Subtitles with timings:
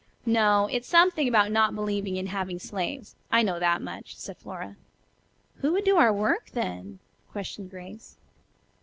[0.25, 4.75] "No, it's something about not believing in having slaves, I know that much," said Flora.
[5.57, 6.97] "Who would do our work then?"
[7.31, 8.17] questioned Grace.